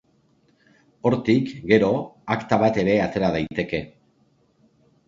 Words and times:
Hortik, 1.09 1.51
gero, 1.73 1.91
akta 2.37 2.61
bat 2.65 2.81
ere 2.87 2.97
atera 3.07 3.31
daiteke. 3.39 3.85